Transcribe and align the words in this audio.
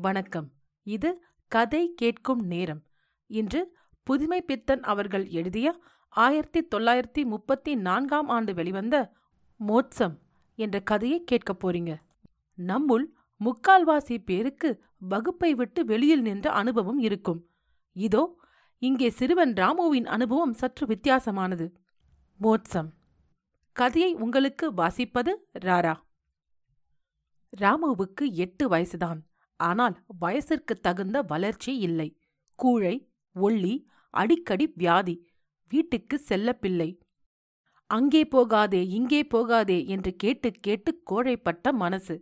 வணக்கம். 0.00 0.52
இது 0.82 1.22
கதை 1.48 1.92
கேட்கும் 1.96 2.46
நேரம். 2.46 2.82
இன்று 3.26 3.76
புதுமை 4.02 4.42
பித்தன் 4.42 4.82
அவர்கள் 4.82 5.28
எழுதிய 5.28 5.80
ஆயிரத்தி 6.08 6.66
தொள்ளாயிரத்தி 6.74 7.24
முப்பத்தி 7.24 7.74
நான்காம் 7.74 8.28
ஆண்டு 8.28 8.54
வெளிவந்த 8.54 9.12
மோட்சம் 9.56 10.18
என்ற 10.54 10.80
கதையை 10.80 11.24
கேட்கப் 11.24 11.66
போறீங்க. 11.66 11.96
நம்முள் 12.56 13.04
முக்கால்வாசி 13.44 14.18
பேருக்கு 14.24 14.82
வகுப்பை 14.98 15.54
விட்டு 15.54 15.84
வெளியில் 15.84 16.22
நின்ற 16.22 16.50
அனுபவம் 16.50 16.98
இருக்கும். 16.98 17.48
இதோ 17.92 18.36
இங்கே 18.78 19.10
சிறுவன் 19.10 19.52
ராமுவின் 19.52 20.04
அனுபவம் 20.04 20.52
சற்று 20.52 20.86
வித்தியாசமானது. 20.86 21.72
மோட்சம். 22.36 22.94
கதையை 23.72 24.14
உங்களுக்கு 24.14 24.72
வாசிப்பது 24.72 25.34
ராரா. 25.60 25.94
ராமுவுக்கு 27.60 28.32
எட்டு 28.32 28.68
வயசுதான். 28.68 29.26
ஆனால் 29.58 30.04
வயசிற்கு 30.20 30.74
தகுந்த 30.80 31.22
வளர்ச்சி 31.22 31.76
இல்லை. 31.78 32.08
கூழை 32.58 32.94
ஒள்ளி 33.36 33.88
அடிக்கடி 34.10 34.72
வியாதி. 34.74 35.16
வீட்டுக்கு 35.68 36.16
செல்லப்பிள்ளை. 36.28 36.90
அங்கே 37.86 38.24
போகாதே 38.24 38.86
இங்கே 38.86 39.24
போகாதே 39.24 39.86
என்று 39.86 40.16
கேட்டு 40.16 40.50
கேட்டு 40.50 41.02
கோழைப்பட்ட 41.10 41.72
மனசு. 41.72 42.16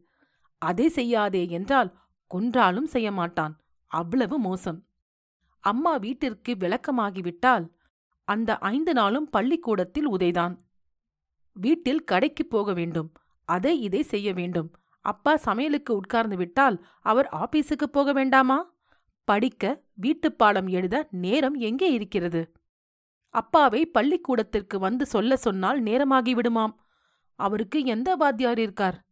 அதை 0.62 0.88
செய்யாதே 0.88 1.48
என்றால் 1.48 1.90
கொன்றாலும் 2.30 2.86
செய்ய 2.86 3.12
மாட்டான் 3.12 3.54
அவ்வளவு 3.90 4.38
மோசம். 4.38 4.87
அம்மா 5.60 5.96
வீட்டிற்கு 5.96 6.52
விளக்கமாகிவிட்டால் 6.54 7.66
அந்த 8.28 8.59
ஐந்து 8.59 8.92
நாளும் 8.92 9.30
பள்ளிக்கூடத்தில் 9.30 10.10
உதைதான். 10.10 10.54
வீட்டில் 11.52 12.04
கடைக்குப் 12.04 12.50
போக 12.50 12.73
வேண்டும். 12.73 13.12
அதை 13.45 13.80
இதை 13.80 14.02
செய்ய 14.02 14.32
வேண்டும். 14.32 14.70
அப்பா 15.07 15.37
சமையலுக்கு 15.37 15.95
உட்கார்ந்து 15.95 16.37
விட்டால் 16.37 16.87
அவர் 17.01 17.29
ஆபீஸுக்கு 17.32 17.87
போக 17.93 18.12
வேண்டாமா? 18.12 18.74
படிக்க 19.24 19.82
வீட்டுப் 19.95 20.38
பாடம் 20.38 20.66
எழுத 20.66 21.09
நேரம் 21.10 21.54
எங்கே 21.54 21.93
இருக்கிறது? 21.93 22.52
அப்பாவை 23.29 23.87
பள்ளிக்கூடத்திற்கு 23.87 24.79
வந்து 24.79 25.07
சொல்ல 25.07 25.37
சொன்னால் 25.37 25.82
நேரமாகி 25.82 26.35
விடுமாம். 26.35 26.74
அவருக்கு 27.35 27.85
எந்த 27.85 28.16
வாத்தியார் 28.16 28.59
இருக்கார்? 28.59 29.04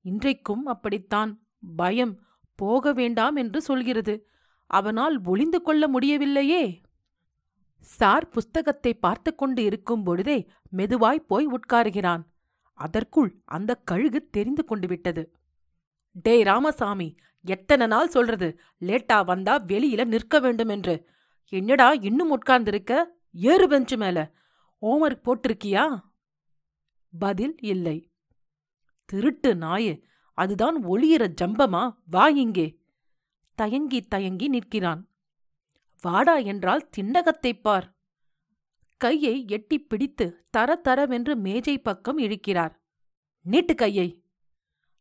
இன்றைக்கும் 0.00 0.66
அப்படித்தான். 0.66 1.32
பயம் 1.76 2.20
போக 2.54 2.92
வேண்டாம் 2.92 3.36
என்று 3.36 3.60
சொல்கிறது. 3.62 4.28
அவனால் 4.66 5.24
ஒளிந்து 5.24 5.62
கொள்ள 5.62 5.88
முடியவில்லையே. 5.88 6.80
சார் 7.80 8.28
புஸ்தகத்தை 8.28 8.94
பார்த்து 8.94 9.34
கொண்டு 9.34 9.64
இருக்கும் 9.64 10.04
பொழுதே 10.04 10.48
மெதுவாய் 10.76 11.26
போய் 11.26 11.46
உட்காருகிறான். 11.46 12.22
அதற்குள் 12.74 13.42
அந்த 13.44 13.74
கழுகு 13.74 14.28
தெரிந்து 14.30 14.64
கொண்டு 14.64 14.88
விட்டது. 14.88 15.32
டே 16.12 16.42
ராமசாமி 16.42 17.14
எத்தனை 17.42 17.86
நாள் 17.86 18.08
சொல்றது? 18.08 18.60
லேட்டா 18.80 19.24
வந்தா 19.24 19.58
வெளியில 19.58 20.04
நிற்க 20.04 20.38
வேண்டும் 20.40 20.68
என்று. 20.68 21.08
என்னடா 21.48 21.92
இன்னும் 21.92 22.30
உட்கார்ந்திருக்க? 22.30 23.16
ஏறு 23.32 23.68
பெஞ்சு 23.68 23.96
மேல. 23.96 24.32
ஹோம்ஒர்க் 24.82 25.22
போட்டிருக்கியா? 25.24 26.00
பதில் 27.18 27.56
இல்லை. 27.60 28.12
திருட்டு 29.04 29.54
நாயே 29.54 30.02
அதுதான் 30.32 30.84
ஒளியிற 30.84 31.34
ஜம்பமா? 31.40 31.94
வா 32.06 32.28
இங்கே. 32.28 32.82
தயங்கி 33.54 34.00
தயங்கி 34.00 34.48
நிற்கிறான். 34.48 35.08
வாடா 36.00 36.36
என்றால் 36.36 36.88
திண்டகத்தைப் 36.96 37.60
பார். 37.60 37.93
கையை 39.04 39.44
எட்டிப் 39.48 39.88
பிடித்து 39.88 40.46
தர 40.50 40.80
தரவென்று 40.84 41.34
மேஜை 41.36 41.78
பக்கம் 41.78 42.18
இழுக்கிறார். 42.18 42.74
நீட்டு 43.42 43.74
கையை. 43.74 44.24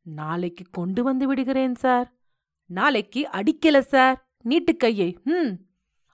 நாளைக்கு 0.01 0.65
கொண்டு 0.71 1.03
வந்து 1.03 1.27
விடுகிறேன் 1.27 1.75
சார். 1.75 2.19
நாளைக்கு 2.65 3.29
அடிக்கல 3.31 3.79
சார். 3.79 4.31
நீட்டு 4.43 4.77
கையை. 4.77 5.19
ம் 5.23 5.53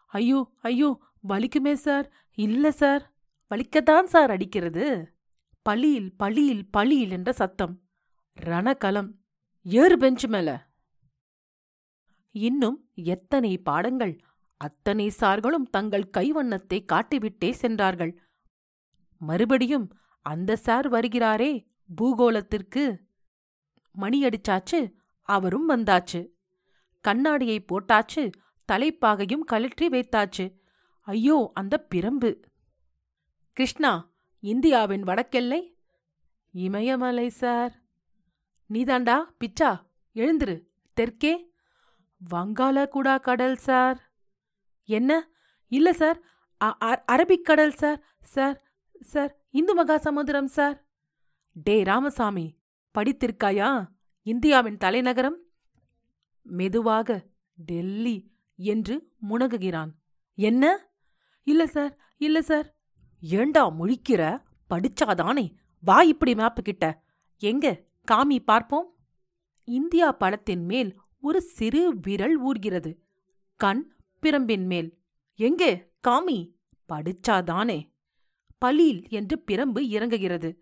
ஐயோ 0.05 0.51
ஐயோ 0.61 0.99
வலிக்குமே 1.27 1.73
சார். 1.73 2.11
இல்ல 2.33 2.71
சார். 2.71 3.13
வலிக்கத்தான் 3.49 4.03
சார் 4.03 4.29
அடிக்கிறது. 4.31 5.15
பளியில் 5.61 6.15
பளியில் 6.17 6.71
பளியில் 6.71 7.11
என்ற 7.11 7.31
சத்தம். 7.31 7.81
ரணகலம். 8.41 9.11
ஏறு 9.63 9.97
பெஞ்சு 9.97 10.27
மேல. 10.27 10.67
இன்னும் 12.31 12.89
எத்தனை 12.93 13.57
பாடங்கள் 13.57 14.19
அத்தனை 14.59 15.11
சார்களும் 15.19 15.69
தங்கள் 15.69 16.09
கைவண்ணத்தை 16.17 16.85
காட்டிவிட்டே 16.93 17.51
சென்றார்கள். 17.51 18.21
மறுபடியும் 19.17 19.97
அந்த 20.21 20.55
சார் 20.55 20.91
வருகிறாரே 20.91 21.65
பூகோளத்திற்கு. 22.01 22.97
மணியடிச்சாச்சு 23.97 24.93
அவரும் 25.21 25.69
வந்தாச்சு. 25.69 26.27
கண்ணாடியை 27.01 27.65
போட்டாச்சு 27.65 28.31
தலைப்பாகையும் 28.71 29.45
கழற்றி 29.45 29.87
வைத்தாச்சு. 29.87 30.55
ஐயோ 31.01 31.51
அந்த 31.53 31.85
பிரம்பு. 31.95 32.31
கிருஷ்ணா 33.51 34.11
இந்தியாவின் 34.39 35.03
வடக்கெல்லை? 35.03 35.61
இமயமலை 36.51 37.29
சார். 37.29 37.73
நீதாண்டா 38.69 39.17
பிச்சா 39.39 39.71
எழுந்துரு 40.15 40.55
தெற்கே? 40.93 41.33
வங்காளகுடா 42.21 43.21
கடல் 43.21 43.55
சார். 43.55 44.08
என்ன? 44.89 45.29
இல்ல 45.67 45.93
சார். 45.93 46.23
அரபிக்கடல் 47.11 47.73
சார். 47.73 47.99
Sir 48.21 48.63
sir. 48.99 49.33
இந்து 49.49 49.73
மகா 49.73 49.97
சமுதிரம் 49.97 50.47
சார். 50.47 50.87
டே 51.53 51.83
ராமசாமி 51.83 52.45
படித்திருக்காயா? 52.97 53.85
இந்தியாவின் 54.21 54.77
தலைநகரம்? 54.77 55.37
மெதுவாக 56.41 57.25
டெல்லி 57.55 58.15
என்று 58.55 59.11
முணகுகிறான் 59.29 59.91
என்ன? 60.35 60.89
இல்ல 61.43 61.67
சார். 61.67 61.97
இல்ல 62.17 62.41
சார். 62.41 62.75
ஏண்டா 63.19 63.69
முழிக்கிற? 63.71 64.41
படிச்சாதானே. 64.69 65.53
வா 65.81 66.01
இப்படி 66.01 66.33
மேப்பு 66.33 66.61
கிட்ட. 66.63 67.03
எங்க? 67.37 67.85
காமி 68.11 68.39
பார்ப்போம். 68.39 68.95
இந்தியா 69.63 70.11
படத்தின் 70.11 70.65
மேல் 70.65 70.99
ஒரு 71.21 71.41
சிறு 71.41 71.99
விரல் 71.99 72.37
ஊர்கிறது. 72.43 72.97
கண் 73.55 73.93
பிரம்பின் 74.21 74.65
மேல். 74.65 74.99
எங்கே? 75.35 75.91
காமி! 76.07 76.55
படிச்சாதானே! 76.89 77.89
பலீல் 78.57 79.09
என்று 79.09 79.43
பிரம்பு 79.51 79.79
இறங்குகிறது. 79.79 80.57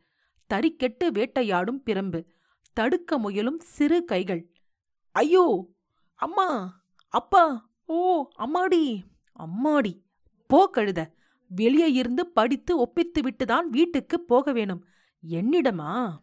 தறிக்கெட்டு 0.54 1.08
வேட்டையாடும் 1.08 1.84
பிரம்பு. 1.86 2.26
தடுக்க 2.74 3.18
முயலும் 3.18 3.60
சிறு 3.60 4.06
கைகள். 4.06 4.54
ஐயோ! 5.12 5.76
அம்மா! 6.16 6.82
அப்பா! 7.08 7.74
ஓ! 7.86 8.30
அம்மாடி! 8.38 9.04
அம்மாடி! 9.40 10.04
போ 10.48 10.70
கழுத! 10.74 11.12
வெளியே 11.48 11.92
இருந்து 11.92 12.28
படித்து 12.28 12.78
ஒப்பித்து 12.78 13.22
விட்டுதான் 13.22 13.66
வீட்டுக்கு 13.70 14.22
போக 14.22 14.52
வேணும். 14.52 14.86
என்னிடமா? 15.30 16.20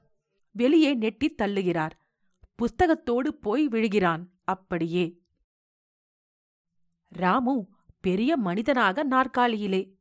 வெளியே 0.52 0.94
நெட்டி 0.94 1.34
தள்ளுகிறார். 1.42 1.90
புஸ்தகத்தோடு 2.56 3.34
போய் 3.34 3.68
விழுகிறான். 3.68 4.30
அப்படியே! 4.44 5.23
ராமு 7.14 7.68
பெரிய 8.00 8.36
மனிதனாக 8.36 9.04
நாற்காலியிலே. 9.04 9.94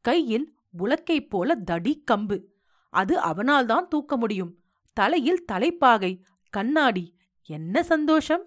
கையில் 0.00 0.54
உலக்கைப் 0.78 1.28
போல 1.28 1.54
தடி 1.54 2.04
கம்பு. 2.10 2.44
அது 2.88 3.20
அவனால்தான் 3.20 3.88
தூக்க 3.88 4.16
முடியும். 4.16 4.62
தலையில் 4.92 5.44
தலைப்பாகை. 5.44 6.24
கண்ணாடி. 6.50 7.16
என்ன 7.42 7.82
சந்தோஷம்! 7.82 8.44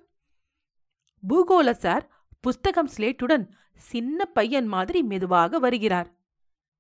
பூகோள 1.30 1.72
சார் 1.72 2.12
புஸ்தகம் 2.40 2.90
ஸ்லேட்டுடன் 2.98 3.50
சின்ன 3.76 4.26
பையன் 4.26 4.66
மாதிரி 4.66 5.04
மெதுவாக 5.04 5.60
வருகிறார். 5.60 6.10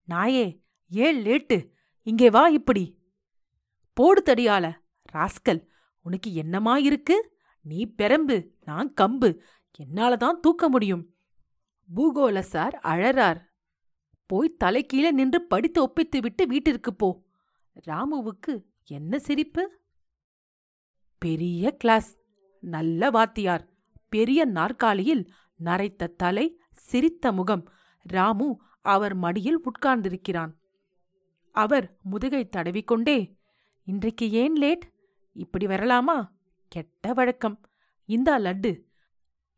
நாயே 0.07 0.61
ஏன் 0.91 1.17
லேட்டு. 1.25 1.57
இங்கே 2.01 2.29
வா 2.29 2.47
இப்படி. 2.47 2.99
போடு 3.93 4.21
தடியால. 4.25 4.65
ராஸ்கல் 5.13 5.61
உனக்கு 6.01 6.33
என்னமா 6.33 6.77
இருக்கு? 6.77 7.35
நீ 7.61 7.93
பெரம்பு 7.97 8.49
நான் 8.65 8.93
கம்பு. 9.01 9.29
என்னால 9.75 10.15
தான் 10.15 10.39
தூக்க 10.39 10.69
முடியும். 10.69 11.14
பூகோள 11.95 12.39
சார் 12.39 12.79
அழறார். 12.83 13.41
போய் 14.25 14.55
தலைக்கீழே 14.63 15.11
நின்று 15.11 15.41
படித்து 15.41 15.81
ஒப்பித்து 15.81 16.21
விட்டு 16.21 16.47
வீட்டிற்கு 16.47 16.95
போ. 16.95 17.23
ராமுவுக்கு 17.87 18.63
என்ன 18.85 19.19
சிரிப்பு? 19.19 19.79
பெரிய 21.17 21.71
கிளாஸ். 21.71 22.17
நல்ல 22.59 23.09
வாத்தியார். 23.09 23.69
பெரிய 24.09 24.45
நாற்காலியில் 24.45 25.33
நரைத்த 25.55 26.07
தலை 26.07 26.61
சிரித்த 26.71 27.31
முகம். 27.31 27.69
ராமு 28.01 28.59
அவர் 28.81 29.13
மடியில் 29.13 29.59
உட்கார்ந்திருக்கிறான். 29.59 30.51
அவர் 31.51 31.97
முதுகை 32.03 32.49
தடவிக்கொண்டே 32.49 33.37
இன்றைக்கு 33.83 34.31
ஏன் 34.31 34.55
லேட்? 34.55 34.91
இப்படி 35.33 35.65
வரலாமா? 35.65 36.29
கெட்ட 36.67 37.13
வழக்கம். 37.13 37.65
இந்தா 38.05 38.37
லட்டு. 38.37 38.83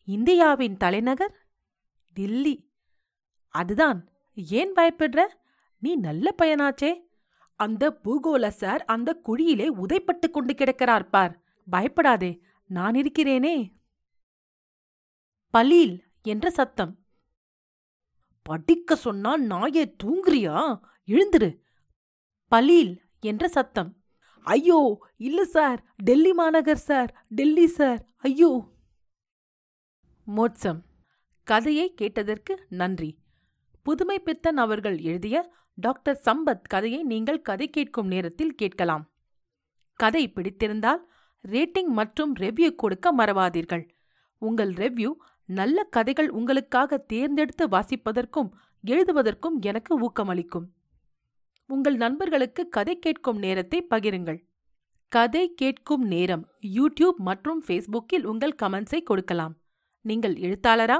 இந்தியாவின் 0.04 0.78
தலைநகர் 0.78 1.47
தில்லி 2.19 2.72
அதுதான். 3.50 4.10
ஏன் 4.36 4.74
பயப்படுற? 4.74 5.28
நீ 5.80 5.96
நல்ல 5.96 6.36
பையனாச்சே. 6.42 7.06
அந்த 7.56 8.00
பூகோள 8.04 8.48
சார் 8.48 8.86
அந்த 8.86 9.22
குழியிலே 9.25 9.69
உதைப்பட்டு 9.69 10.30
கொண்டு 10.31 10.56
கிடக்கிறார் 10.56 11.10
பார். 11.10 11.44
பயப்படாதே. 11.69 12.42
நான் 12.68 12.94
இருக்கிறேனே. 12.94 13.74
பலீல் 15.50 16.06
என்ற 16.22 16.50
சத்தம். 16.50 17.06
படிக்க 18.42 18.96
சொன்னா 18.96 19.38
நாயே 19.38 19.96
தூங்குறியா? 20.04 20.80
எழுந்துரு. 21.08 21.60
பலீல் 22.48 23.02
என்ற 23.19 23.48
சத்தம். 23.48 24.04
ஐயோ 24.42 25.08
இல்ல 25.18 25.46
சார். 25.46 25.94
டெல்லி 26.04 26.34
மாநகர் 26.34 26.78
சார். 26.78 27.25
டெல்லி 27.30 27.68
சார். 27.68 28.06
ஐயோ. 28.18 28.74
மோட்சம். 30.24 30.86
கதையை 31.50 31.94
கேட்டதற்கு 31.94 32.54
நன்றி. 32.70 33.18
புதுமை 33.82 34.20
பித்தன் 34.20 34.58
அவர்கள் 34.58 35.00
எழுதிய 35.00 35.54
டாக்டர் 35.74 36.22
சம்பத் 36.26 36.66
கதையை 36.68 37.04
நீங்கள் 37.04 37.42
கதை 37.42 37.70
கேட்கும் 37.70 38.08
நேரத்தில் 38.08 38.56
கேட்கலாம். 38.56 39.04
கதை 39.94 40.24
பிடித்திருந்தால் 40.28 41.00
ரேட்டிங் 41.48 41.92
மற்றும் 42.00 42.36
ரெவ்யூ 42.36 42.76
கொடுக்க 42.76 43.16
மறவாதீர்கள். 43.16 43.90
உங்கள் 44.38 44.74
ரெவ்யூ 44.74 45.12
நல்ல 45.46 45.84
கதைகள் 45.84 46.30
உங்களுக்காக 46.30 46.98
தேர்ந்தெடுத்து 46.98 47.68
வாசிப்பதற்கும் 47.68 48.50
எழுதுவதற்கும் 48.86 49.58
எனக்கு 49.62 49.94
ஊக்கமளிக்கும். 50.00 50.68
உங்கள் 51.66 51.96
நண்பர்களுக்கு 51.96 52.70
கதை 52.70 53.00
கேட்கும் 53.00 53.38
நேரத்தை 53.38 53.88
பகிருங்கள். 53.90 54.40
கதை 55.08 55.54
கேட்கும் 55.54 56.02
நேரம் 56.02 56.48
யூடியூப் 56.62 57.20
மற்றும் 57.30 57.64
ஃபேஸ்புக்கில் 57.68 58.24
உங்கள் 58.24 58.56
கமெண்ட்ஸை 58.64 59.04
கொடுக்கலாம். 59.04 59.56
நீங்கள் 60.02 60.36
எழுத்தாளரா? 60.36 61.00